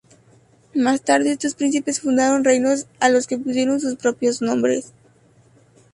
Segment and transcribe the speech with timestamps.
[0.73, 4.93] Más tarde estos príncipes fundaron reinos a los que pusieron sus propios nombres.